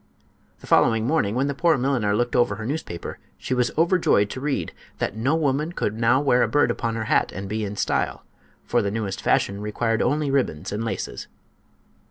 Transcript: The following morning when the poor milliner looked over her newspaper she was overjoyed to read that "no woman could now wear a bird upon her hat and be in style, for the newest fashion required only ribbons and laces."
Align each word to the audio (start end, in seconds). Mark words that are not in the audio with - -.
The 0.61 0.65
following 0.65 1.05
morning 1.05 1.35
when 1.35 1.45
the 1.45 1.53
poor 1.53 1.77
milliner 1.77 2.15
looked 2.15 2.35
over 2.35 2.55
her 2.55 2.65
newspaper 2.65 3.19
she 3.37 3.53
was 3.53 3.69
overjoyed 3.77 4.31
to 4.31 4.41
read 4.41 4.73
that 4.97 5.15
"no 5.15 5.35
woman 5.35 5.73
could 5.73 5.93
now 5.95 6.19
wear 6.19 6.41
a 6.41 6.47
bird 6.47 6.71
upon 6.71 6.95
her 6.95 7.03
hat 7.03 7.31
and 7.31 7.47
be 7.47 7.63
in 7.63 7.75
style, 7.75 8.25
for 8.63 8.81
the 8.81 8.89
newest 8.89 9.21
fashion 9.21 9.61
required 9.61 10.01
only 10.01 10.31
ribbons 10.31 10.71
and 10.71 10.83
laces." 10.83 11.27